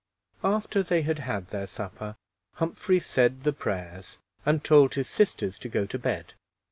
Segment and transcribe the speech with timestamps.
[0.43, 2.15] After they had had their supper,
[2.55, 6.33] Humphrey said the prayers, and told his sisters to go to bed.